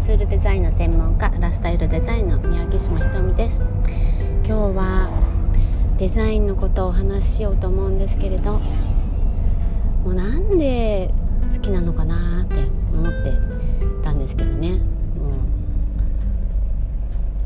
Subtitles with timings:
[0.00, 3.60] ツールデザインの専門家ラスタイルデザインの宮城島ひとみです。
[4.44, 5.10] 今日は
[5.98, 8.54] デザインのことをお話ししようと思うんですけれど
[10.04, 11.10] もうなんで
[11.54, 12.56] 好きなのかなって
[12.92, 13.32] 思って
[14.02, 14.70] たんですけどね。
[14.70, 14.78] も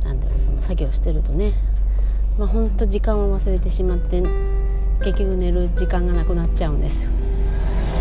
[0.03, 1.53] うなんだろうその作業してるとね。
[2.39, 4.22] まあほんと時間を忘れてしまって
[5.00, 7.11] 結局寝る時間がなくなっちゃうんですよ、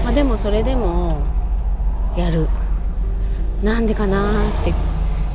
[0.04, 1.20] まあ、でもそれでも
[2.18, 2.48] やる。
[3.66, 4.76] なんでかなって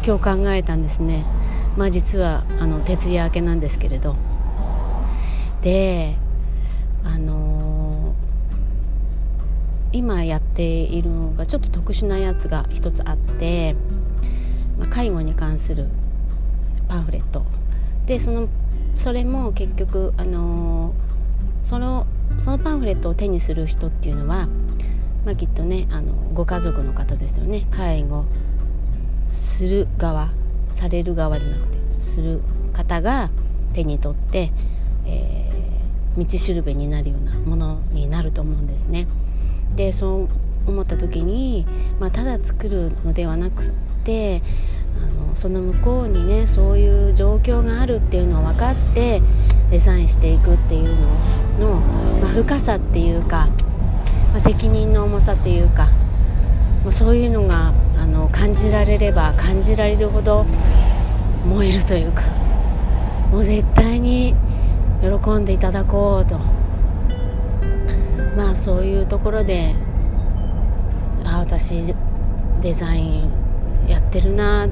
[0.06, 1.24] 今日考えたんですね。
[1.76, 4.14] まあ実はあの徹夜明けなんですけれど。
[5.62, 6.14] で
[7.02, 13.74] あのー、今やっているのがちょっと特殊なやつが一つあって、
[14.78, 15.88] まあ、介護に関する
[16.86, 17.44] パンフレット。
[18.06, 18.46] でその
[18.94, 22.06] それも結局あのー、その
[22.38, 24.48] そのパンフレットを手にする人っていうのは、
[25.24, 28.24] まあ、きっとねあのご家族の方ですよね介護
[29.29, 30.30] する側
[30.71, 32.40] される側じゃなくてする
[32.73, 33.30] 方が
[33.73, 34.51] 手に取って、
[35.07, 39.07] えー、道しるべになるようなものになると思うんですね。
[39.77, 40.29] でそう
[40.66, 41.66] 思った時に、
[42.01, 43.71] まあ、ただ作るのではなくっ
[44.05, 44.43] て
[44.96, 49.23] あのその向こうにねそういう状況があるっていうのを分かって
[49.71, 50.96] デザインしていくっていう
[51.59, 51.74] のの、
[52.21, 53.49] まあ、深さっていうか、
[54.30, 55.86] まあ、責任の重さというか、
[56.84, 60.46] まあ、そういうのがあの感じられれば感じられるほど
[61.46, 62.22] 燃えるというか
[63.30, 64.34] もう絶対に
[65.00, 66.38] 喜んでいただこうと。
[68.37, 69.75] まあそういうところで
[71.25, 71.94] あ私
[72.62, 73.31] デザイン
[73.88, 74.69] やってるな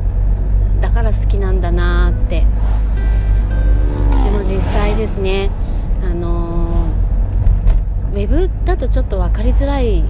[0.80, 2.44] だから好きなんだなって。
[4.24, 5.50] でも実際ですね
[6.04, 6.86] あの
[8.12, 10.04] ウェブだとちょっと分かりづらい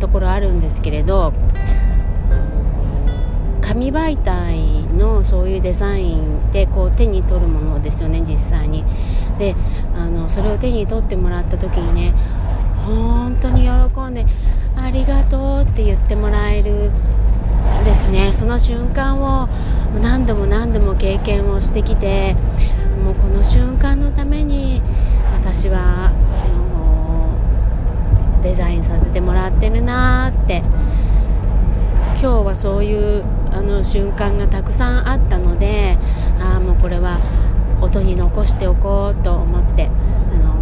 [0.00, 1.32] ところあるんですけれど
[3.60, 8.84] 紙媒体のそういうデザインでこう手に取るものですよね実際に。
[9.38, 9.54] で
[9.94, 12.14] あのそれを手に取ってもらった時にね
[12.86, 14.24] 本当に喜んで
[14.76, 16.90] 「ありがとう」って言ってもらえる
[17.84, 18.32] ですね。
[18.32, 19.48] その瞬間を
[20.00, 22.34] 何度も何度も経験をしてきて
[23.04, 24.80] もうこの瞬間のために
[25.34, 26.12] 私は
[28.46, 30.62] デザインさせてもらってるなって。
[32.18, 35.98] 今日はそういうあの瞬間がたくさんあったので
[36.40, 37.18] ああもうこれは
[37.82, 39.90] 音に残しておこうと思って
[40.32, 40.54] あの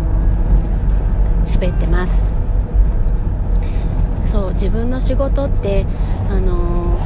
[1.46, 2.28] 喋ってます。
[4.24, 5.86] そう自分の仕事って
[6.28, 6.98] あの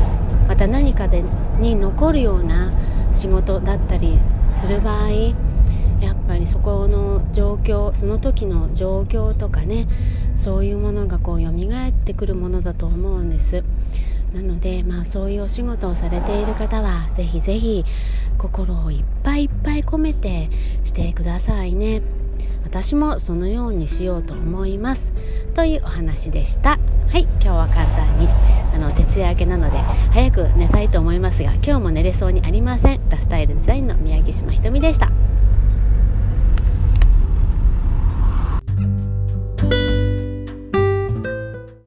[0.49, 1.23] また何かで
[1.59, 2.73] に残るような
[3.11, 4.19] 仕事だったり
[4.51, 5.09] する場合
[6.01, 9.87] やっぱりそこの状況その時の状況とかね
[10.35, 13.65] そういうものがこう蘇ってくるものだと思うんです。
[14.33, 17.85] なので、まあ、そういうお仕事をされている方はぜひぜひ
[18.37, 20.51] 心をいっぱいいっぱい込めて
[20.85, 22.03] してくださいね。
[22.65, 25.13] 私もそのようにしようと思います。
[25.55, 26.79] というお話でした。
[27.11, 28.29] はい今日は簡単に
[28.75, 29.79] あの徹夜明けなので
[30.13, 33.01] 早く寝たいと思いますが今日も寝れそうにありません。
[33.09, 35.18] ラスタイルデザインの宮城島ひとみでした。